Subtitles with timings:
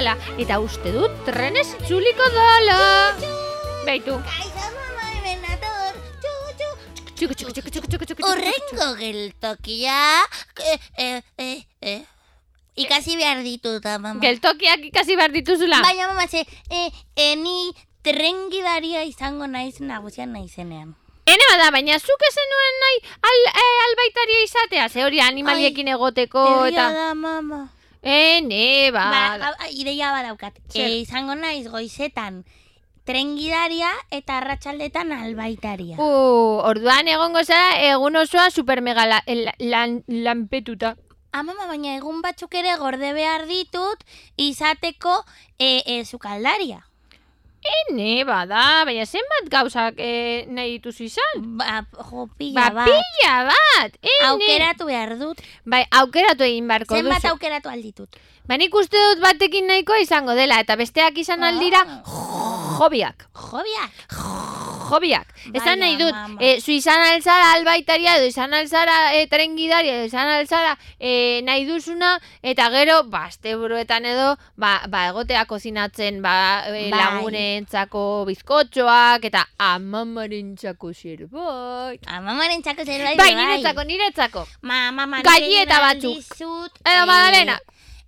[0.00, 0.16] dala.
[0.40, 2.78] Eta uste dut trenez itzuliko dala.
[3.84, 4.16] Beitu.
[4.24, 6.70] Kaixo mama hemen txu.
[7.20, 8.24] Txuku, txuku, txuku, txuku, txuku, txuku.
[8.24, 10.00] Horrengo geltokia.
[10.64, 12.00] Eh, eh, eh.
[12.80, 14.16] Ikasi behar ditut, mama.
[14.22, 15.82] Geltokiak ikasi behar dituzula.
[15.84, 20.94] Baina mama, ze, eh, eh, ni tren gidaria izango naiz nagusian naizenean.
[21.28, 22.96] Ene bada, baina zuk ezen nuen nahi
[23.28, 26.88] al, eh, albaitaria izatea, ze hori animaliekin egoteko Egia eta...
[26.96, 27.60] da, mama.
[28.02, 29.48] Ene, Ba, bada.
[29.48, 30.58] a- a- ideia badaukat.
[30.68, 30.86] Zer?
[30.88, 32.44] E, izango naiz goizetan
[33.04, 35.96] tren gidaria eta arratsaldetan albaitaria.
[35.98, 40.96] Uh, orduan egongo zara egun osoa supermega la, la, lan, lanpetuta.
[41.32, 44.04] Amama, baina egun batzuk ere gorde behar ditut
[44.36, 45.24] izateko
[45.58, 46.86] e, e, sukaldaria.
[47.60, 51.42] Ene, bada, baina zenbat gauzak eh, nahi dituzu izan?
[51.60, 52.88] Ba, jo, pila Ba, bat.
[52.88, 54.28] pila bat, ene.
[54.30, 55.42] Aukeratu behar dut.
[55.68, 57.34] Bai, aukeratu egin barko Zenbat duzu.
[57.34, 58.16] aukeratu alditut.
[58.48, 61.84] Ba, nik uste dut batekin nahikoa izango dela, eta besteak izan aldira
[62.80, 63.28] jobiak.
[63.36, 63.92] Jobiak.
[64.90, 65.28] Jobiak.
[65.54, 70.08] Esan nahi dut, e, zu izan alzara albaitaria, edo izan alzara e, tren gidaria, edo
[70.08, 76.34] izan alzara e, nahi duzuna, eta gero, ba, asteburuetan edo, ba, ba egotea kozinatzen, ba,
[76.72, 76.96] e, Bai.
[76.96, 82.08] lagunentzako bizkotxoak, eta amamarentzako zerbait.
[82.08, 83.20] Amamaren txako zerbait.
[83.20, 84.46] Bai, niretzako, niretzako.
[84.62, 86.36] Ma, mama, Galleta batzuk.
[86.40, 87.60] Edo magdalena.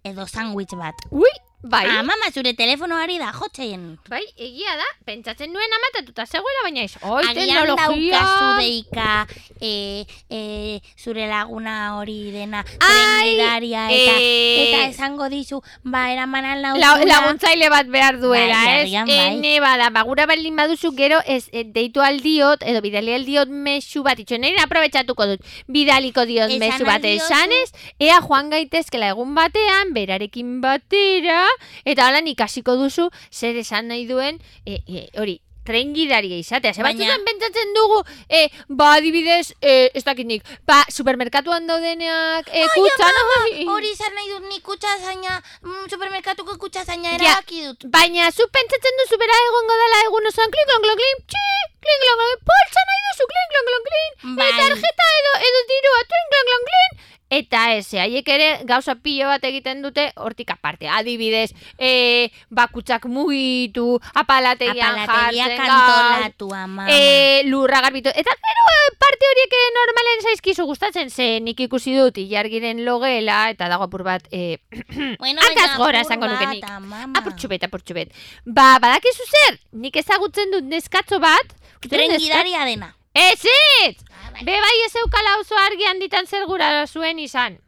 [0.03, 0.99] Edo sandwich bat.
[1.15, 1.31] Ui,
[1.63, 1.87] bai.
[1.87, 3.99] Ah, mama, zure telefonoari da jotzeien.
[4.11, 6.97] Bai, egia da, pentsatzen nuen amatatuta zegoela, baina ez.
[7.03, 9.27] Oi, Agian daukazu deika
[9.61, 16.43] e, e, zure laguna hori dena Ai, trengidaria eta, eh, eta esango dizu, ba, eraman
[16.43, 17.07] La, alnauzula.
[17.07, 19.07] laguntzaile bat behar duela, Bai, ez?
[19.07, 19.19] bai.
[19.37, 24.19] Ene bada, bagura baldin baduzu gero ez e, deitu aldiot, edo bidali aldiot mesu bat,
[24.19, 27.71] itxo, nire aprobetsatuko dut, bidaliko diot mesu bat esanez,
[28.03, 31.45] ea joan gaitezkela egun batean, berarekin batera,
[31.85, 36.73] eta holan ikasiko duzu, zer esan nahi duen, e, e, hori, tren gidaria izatea.
[36.75, 42.49] Ze Baina- batzutan pentsatzen dugu, e, ba, adibidez, e, ez dakit nik, ba, supermerkatuan daudeneak,
[42.51, 42.67] e, ai,
[43.75, 47.15] Hori izan nahi dut ni kutsa zaina, mm, supermerkatuko kutsa zaina Ja.
[47.15, 47.87] erabaki dut.
[47.95, 51.47] Baina, zu pentsatzen duzu bera egongo dela egun osoan kling klong klong kling, txi,
[51.79, 54.13] kling klong klong, poltsa nahi duzu klong kling,
[54.43, 54.51] Bai.
[54.51, 56.93] e, tarjeta edo, edo dirua, kling klong klong kling,
[57.33, 60.89] Eta ez, haiek ere gauza pilo bat egiten dute hortik aparte.
[60.93, 66.87] Adibidez, e, bakutsak mugitu, apalategian Apalategia jartzen, kantolatu, ama.
[66.93, 68.13] e, lurra garbitu.
[68.13, 73.71] Eta gero e, parte horiek normalen zaizkizu gustatzen, ze nik ikusi dut ilargiren logela, eta
[73.73, 74.59] dago apur bat, e,
[75.23, 76.69] bueno, baina gora esango nuke bat, nik.
[76.69, 77.19] amama.
[77.23, 78.13] apurtxubet, apurtxubet.
[78.45, 82.93] Ba, badakizu zer, nik ezagutzen dut neskatzo bat, Tren gidaria dena.
[83.15, 83.41] Ez
[83.85, 83.97] ez!
[84.11, 84.45] Ah, bai.
[84.45, 87.59] Be bai ez eukala oso argi handitan zer gura zuen izan.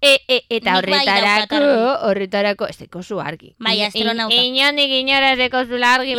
[0.00, 1.60] E, e, eta bai horretarako,
[2.08, 3.54] horretarako, ez deko zu argi.
[3.58, 4.34] Bai, astronauta.
[4.34, 6.14] in- Inondik inora ez deko zu argi,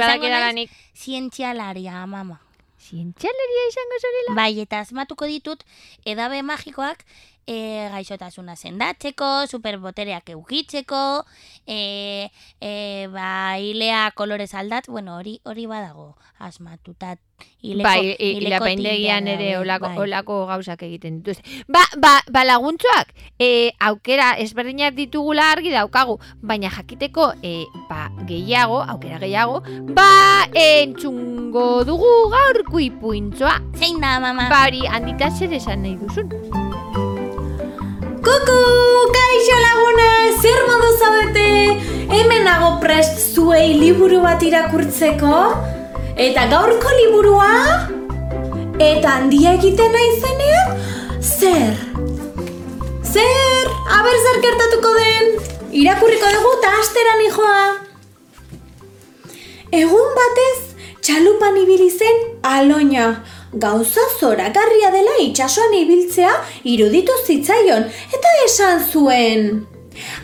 [0.54, 0.72] nik.
[0.96, 2.40] Zientzialaria, amama.
[2.82, 4.36] Zientzialeria izango zorela?
[4.36, 5.64] Bai, eta asmatuko ditut
[6.06, 7.04] edabe magikoak
[7.48, 11.26] e, gaixotasuna sendatzeko, superbotereak eukitzeko,
[11.68, 12.30] e,
[12.62, 17.20] e, ba, hilea kolorez aldat, bueno, hori hori badago asmatutat.
[17.62, 19.98] Hileko, bai, i- hileko ilapaindegian tildea ere olako, bai.
[20.00, 21.44] olako gauzak egiten dituzte.
[21.68, 28.82] Ba, ba, ba laguntzuak, e, aukera ezberdinak ditugula argi daukagu, baina jakiteko e, ba, gehiago,
[28.84, 29.60] aukera gehiago,
[29.94, 33.60] ba, entzungo dugu gaurko ipuintzoa.
[33.76, 34.48] Zein da, mama?
[34.50, 36.32] Ba, hori, handita zer esan nahi duzun.
[38.26, 38.62] Kuku,
[39.14, 40.06] kaixo laguna,
[40.42, 41.50] zer modu zaudete?
[42.10, 45.42] Hemen nago prest zuei liburu bat irakurtzeko?
[46.26, 47.52] Eta gaurko liburua?
[48.82, 50.74] Eta handia egiten naizenean?
[51.22, 51.78] Zer?
[53.14, 53.70] Zer?
[54.00, 55.32] Aber zer gertatuko den?
[55.84, 57.64] Irakurriko dugu eta astera nijoa.
[59.84, 60.60] Egun batez,
[61.06, 62.26] txalupan ibili zen
[62.56, 63.12] aloina.
[63.56, 66.32] Gauza zoragarria dela itsasoan ibiltzea
[66.68, 67.86] iruditu zitzaion
[68.18, 69.46] eta esan zuen.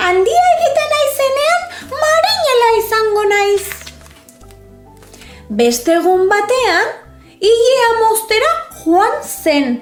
[0.03, 1.61] Handia egiten naizenean
[2.01, 3.69] marinela izango naiz.
[5.61, 6.91] Beste egun batean,
[7.51, 8.51] ilea moztera
[8.81, 9.79] joan zen.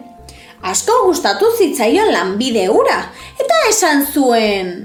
[0.62, 3.00] Asko gustatu zitzaion lanbide hura
[3.42, 4.76] eta esan zuen.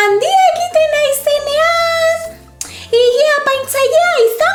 [0.00, 2.26] Handia egiten naizenean,
[3.04, 4.45] ilea paintzailea izango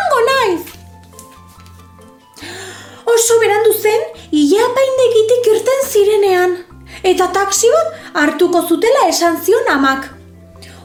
[7.04, 10.10] eta taxi bat hartuko zutela esan zion amak.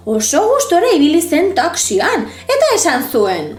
[0.06, 3.56] Oso gustora ibili zen taxian, eta esan zuen.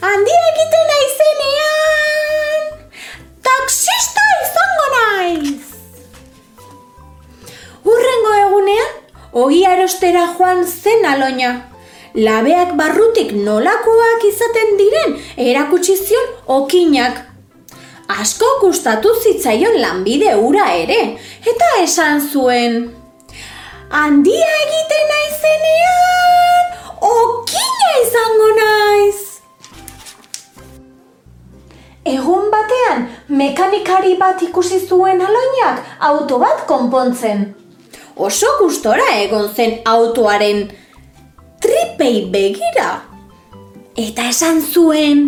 [0.00, 2.64] Handia egiten naizenean,
[3.44, 5.62] taxista izango naiz.
[7.84, 8.98] Urrengo egunean,
[9.44, 11.52] ogia erostera joan zen aloina.
[12.16, 17.25] Labeak barrutik nolakoak izaten diren erakutsi zion okinak.
[18.06, 22.76] Asko gustatu zitzaion lanbide ura ere, eta esan zuen.
[23.90, 26.68] Handia egiten naizenean,
[27.08, 29.18] okina izango naiz.
[32.06, 37.48] Egun batean, mekanikari bat ikusi zuen aloinak auto bat konpontzen.
[38.16, 40.68] Oso gustora egon zen autoaren
[41.60, 43.00] tripei begira.
[43.98, 45.26] Eta esan zuen,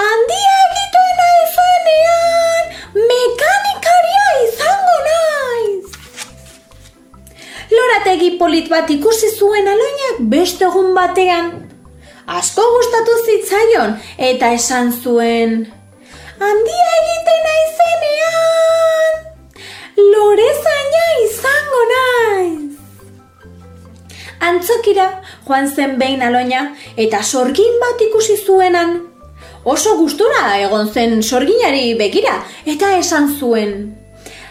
[0.00, 0.83] handia egiten
[1.84, 2.64] naizenean,
[2.94, 5.86] mekanikaria izango naiz.
[7.70, 11.52] Lorategi polit bat ikusi zuen aloinak beste egun batean.
[12.26, 15.66] Asko gustatu zitzaion eta esan zuen,
[16.40, 19.14] handia egiten naizenean,
[20.12, 22.70] lorezaina izango naiz.
[24.40, 25.08] Antzokira
[25.46, 29.13] joan zen behin aloina eta sorgin bat ikusi zuenan.
[29.64, 32.36] Oso gustura egon zen sorginari begira
[32.68, 33.72] eta esan zuen.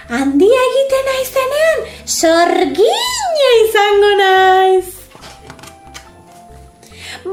[0.10, 4.88] Handia egiten naizenean, sorgina izango naiz.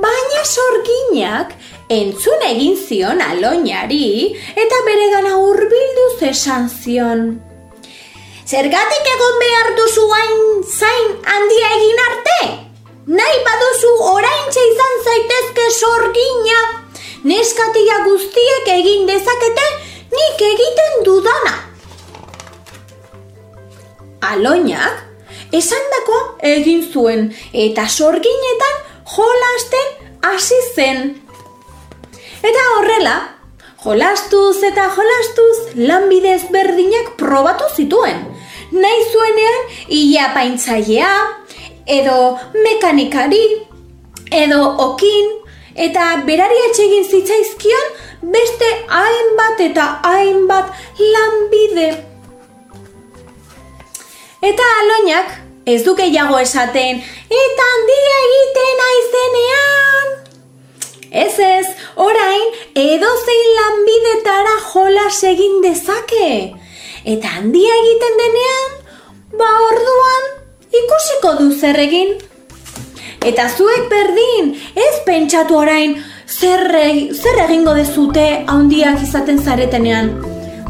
[0.02, 1.54] Baina sorginak
[1.90, 7.24] entzun egin zion aloinari eta bere gana urbilduz esan zion.
[8.44, 10.36] Zergatik egon behar duzu hain
[10.68, 12.38] zain handia egin arte?
[13.16, 16.60] Nahi baduzu oraintxe izan zaitezke sorgina.
[17.20, 19.64] Neskatia guztiek egin dezakete
[20.08, 21.52] nik egiten dudana.
[24.30, 25.02] Aloinak
[25.52, 28.78] esandako egin zuen eta sorginetan
[29.16, 29.90] jolasten
[30.22, 31.02] hasi zen.
[32.40, 33.16] Eta horrela,
[33.84, 38.24] jolastuz eta jolastuz lanbide ezberdinak probatu zituen.
[38.72, 41.12] Nahi zuenean ia paintzailea,
[41.86, 43.44] edo mekanikari,
[44.30, 45.39] edo okin,
[45.74, 47.86] eta berari atxegin zitzaizkion
[48.22, 51.90] beste hainbat eta hainbat lanbide.
[54.40, 55.36] Eta aloinak
[55.66, 57.02] ez du gehiago esaten,
[57.40, 60.08] eta handia egiten aizenean.
[61.10, 66.30] Ez ez, orain edozein lanbidetara jolas egin dezake.
[67.04, 68.74] Eta handia egiten denean,
[69.38, 70.28] ba orduan
[70.82, 72.18] ikusiko du zer egin.
[73.20, 76.62] Eta zuek berdin, ez pentsatu orain zer,
[77.12, 80.08] zer egingo dezute handiak izaten zaretenean.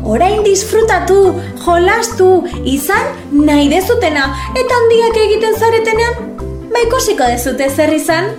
[0.02, 1.18] Orain disfrutatu,
[1.62, 2.30] jolastu,
[2.66, 4.24] izan nahi dezutena
[4.58, 6.40] eta handiak egiten zaretenean,
[6.72, 8.32] ba ikusiko dezute zer izan.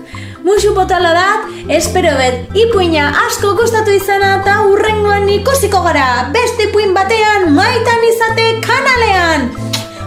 [0.43, 6.91] Musu potala dat, espero bet, ipuina asko gustatu izana eta urrengoan ikusiko gara, beste ipuin
[6.97, 9.47] batean, maitan izate kanalean.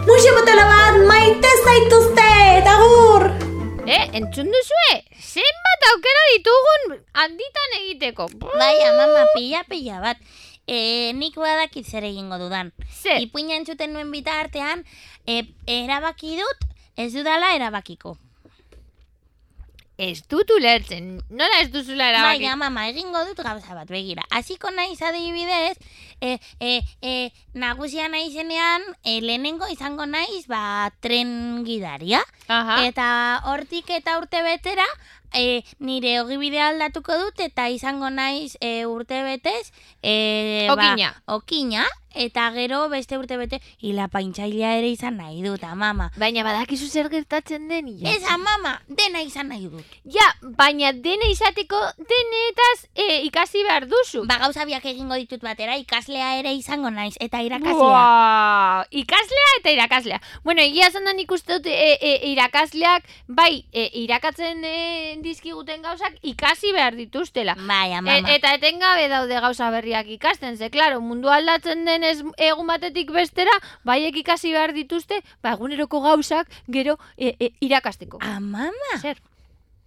[0.04, 3.43] Musu potala bat, maite zaituzte, eta gur!
[3.86, 4.94] Eh, entzun duzue?
[5.20, 8.30] Zenbat aukera ditugun handitan egiteko.
[8.40, 10.22] Bai, mama, pila pila bat.
[10.64, 12.72] E, nik badakit zer egingo dudan.
[12.88, 13.20] Zer?
[13.20, 14.86] Ipuina entzuten nuen bitartean,
[15.28, 16.64] e, erabaki dut,
[16.96, 18.16] ez dudala erabakiko.
[19.96, 21.20] Ez dut ulertzen.
[21.30, 22.42] Nola ez duzula erabaki?
[22.42, 24.24] Baina, mama, egingo dut gauza bat, begira.
[24.34, 25.76] Hasiko naiz adibidez,
[26.18, 27.12] e, e, e,
[27.54, 32.24] nagusia naizenean, e, lehenengo izango naiz, ba, tren gidaria.
[32.48, 32.82] Aha.
[32.88, 33.06] Eta
[33.52, 34.86] hortik eta urte betera,
[35.34, 39.72] e, nire ogibidea aldatuko dut, eta izango naiz e, urte betez,
[40.02, 41.12] e, Okina.
[41.26, 46.10] Ba, okina, eta gero beste urte bete, hila paintzailea ere izan nahi dut, amama.
[46.20, 48.14] Baina badakizu zer gertatzen den, ja.
[48.14, 49.98] Ez, amama, dena izan nahi dut.
[50.04, 50.26] Ja,
[50.58, 54.22] baina dene izateko denetaz e, ikasi behar duzu.
[54.30, 57.74] Ba, gauza biak egingo ditut batera, ikaslea ere izango naiz, eta irakaslea.
[57.74, 60.20] Buah, ikaslea eta irakaslea.
[60.44, 65.82] Bueno, egia esan da nik uste dut e, e, irakasleak, bai, e, irakatzen e, dizkiguten
[65.82, 67.56] gauzak ikasi behar dituztela.
[67.58, 68.30] Bai, E, amama.
[68.36, 73.52] eta etengabe daude gauza berriak ikasten, ze, klaro, mundu aldatzen denez egun batetik bestera,
[73.84, 78.18] baiek ikasi behar dituzte, ba, eguneroko gauzak gero e, e, irakasteko.
[78.22, 79.18] Amama, Zer?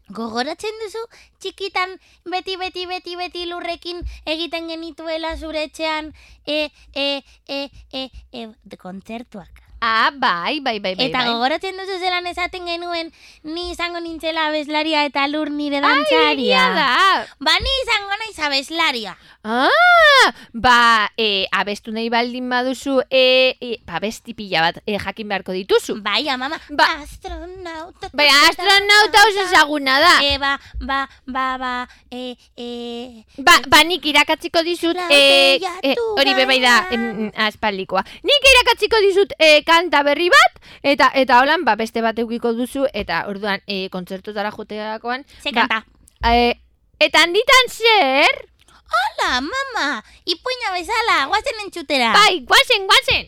[0.10, 1.04] Gogoratzen duzu
[1.44, 1.98] txikitan
[2.32, 6.14] beti, beti, beti, beti lurrekin egiten genituela zure etxean
[6.46, 7.08] e, e,
[7.48, 7.62] e,
[7.92, 9.67] e, e, de kontzertuak.
[9.80, 11.06] Ah, bai, bai, bai, bai.
[11.10, 11.28] Eta bai.
[11.30, 13.12] gogoratzen duzu zelan esaten genuen
[13.44, 16.32] ni izango nintzela abeslaria eta lur nire Ai, dantzaria.
[16.34, 17.28] egia da.
[17.40, 19.18] Ba, ni izango naiz abeslaria.
[19.44, 25.30] Ah, ba, e, abestu nahi baldin baduzu, e, e, ba, besti pila bat e, jakin
[25.30, 26.02] beharko dituzu.
[26.02, 28.10] Bai, amama, Ba- astronauta.
[28.14, 30.16] Bai, astronauta oso ezaguna da.
[30.26, 31.74] E, ba, ba, ba, ba,
[32.12, 38.04] e, e, Ba, ba, nik irakatziko dizut, e, e, hori be bai da, em, aspaldikoa.
[38.26, 42.88] Nik irakatziko dizut e, kanta berri bat, eta eta holan, ba, beste bat eukiko duzu,
[42.96, 45.84] eta orduan, e, kontzertutara joteakoan, Ze ba, kanta.
[46.32, 46.56] e,
[47.04, 48.46] eta handitan zer?
[48.88, 49.88] Hola, mama!
[50.24, 52.14] Ipuina bezala, guazen entzutera.
[52.16, 53.28] Bai, guazen, guazen!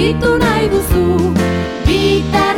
[0.00, 1.04] Aritu nahi duzu.
[1.86, 2.49] Bitartean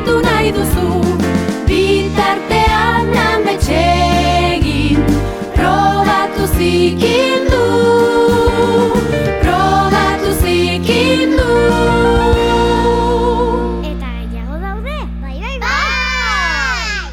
[0.00, 0.88] aritu nahi duzu,
[1.68, 5.00] bitartean ametxegin,
[5.56, 7.64] probatu zikindu,
[9.42, 11.50] probatu zikindu.
[13.90, 14.96] Eta gehiago daude?
[15.20, 17.12] Bai, bai, bai!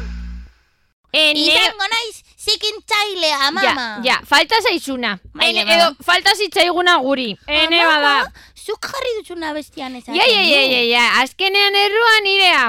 [1.12, 2.16] Ene, Izango naiz
[2.48, 3.88] zikintzailea, ja, mama.
[4.04, 5.18] ja, falta zaizuna.
[5.34, 5.96] Vale, Ene, edo, mama.
[6.04, 7.36] falta zitzaiguna guri.
[7.46, 8.32] Ene bada.
[8.68, 12.68] Zuk jarri duzuna bestian ezaten Ja, ja, ja, ja, ja, azkenean erruan irea.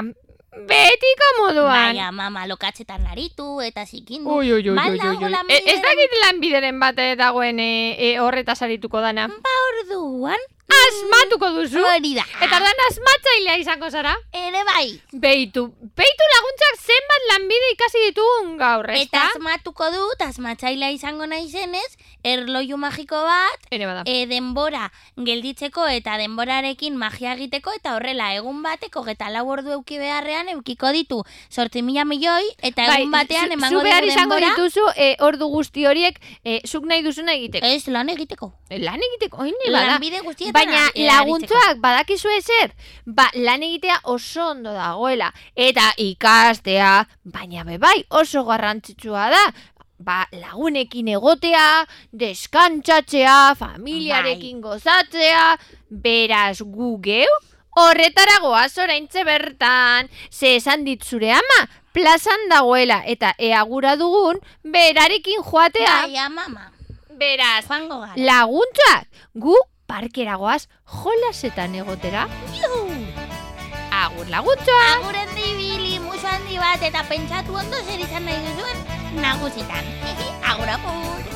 [0.70, 1.92] Betiko moduan.
[1.92, 4.32] Baina, mama, lokatzetan aritu eta zikindu.
[4.32, 8.58] Ui, ui, ui, ui, ui, E, ez dakit lanbideren bat eh, dagoen e, e, horretaz
[8.66, 9.28] arituko dana.
[9.28, 10.48] Ba orduan,
[10.80, 11.82] Asmatuko duzu.
[11.84, 12.24] hori da.
[12.42, 14.14] Eta ordan asmatzailea izango zara.
[14.32, 15.00] Ere bai.
[15.12, 15.66] Beitu,
[15.98, 19.24] beitu laguntzak zenbat lanbide ikasi ditugun gaur, Eta ezta?
[19.34, 21.88] asmatuko dut, asmatzailea izango naizenez,
[22.24, 24.02] erloju magiko bat, Ene bada.
[24.06, 29.98] e, denbora gelditzeko eta denborarekin magia egiteko eta horrela egun bateko eta lau ordu euki
[29.98, 35.16] beharrean eukiko ditu sortzi mila milioi eta egun batean emango ditu izango denbora dituzu e,
[35.20, 37.66] ordu guzti horiek e, zuk nahi duzuna egiteko.
[37.66, 38.52] ez lan egiteko.
[38.70, 39.54] Lan egiteko, oin.
[39.70, 42.72] Lanbide guztietan Baina laguntzoak badakizu ezer,
[43.06, 45.30] ba, lan egitea oso ondo dagoela.
[45.56, 49.44] Eta ikastea, baina bebai oso garrantzitsua da.
[50.00, 55.56] Ba, lagunekin egotea, deskantzatzea, familiarekin gozatzea,
[55.90, 57.32] beraz gu geu,
[57.76, 61.60] horretara goaz oraintze bertan, ze esan dit zure ama,
[61.92, 66.70] plazan dagoela, eta ea gura dugun, berarekin joatea, Bai, mama.
[67.20, 67.64] beraz,
[68.16, 69.56] laguntzak, gu
[69.90, 70.62] parkeragoaz
[71.02, 72.26] jolasetan egotera.
[74.00, 74.76] Agur laguntza!
[74.94, 78.78] Aguren dibili, musu handi bat eta pentsatu ondo zer izan nahi duzuen
[79.24, 79.90] nagusitan.
[80.52, 81.26] Agur agur.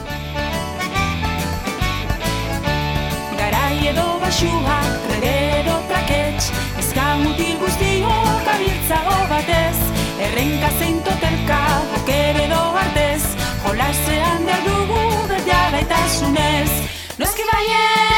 [3.40, 4.78] Garai edo basua,
[5.08, 6.46] trege edo trakets
[6.80, 9.76] Ezka mutil guztiok abiltzago batez
[10.28, 11.60] Errenka zein totelka,
[11.98, 13.26] oker edo artez
[13.66, 15.02] Jolasean behar dugu
[15.34, 16.70] bete alaitasunez
[17.20, 18.14] Noski baiet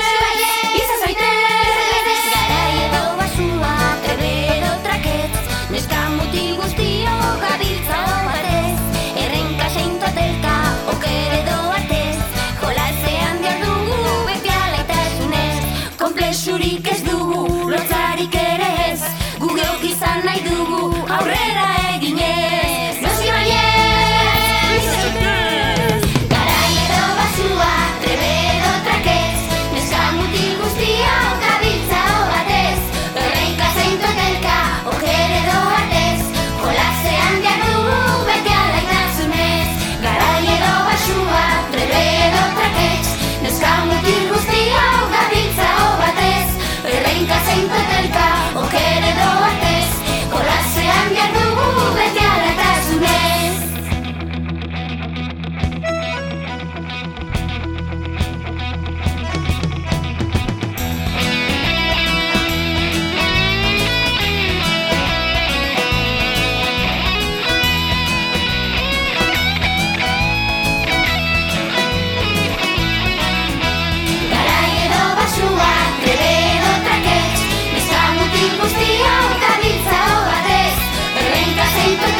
[81.87, 82.16] Thank you.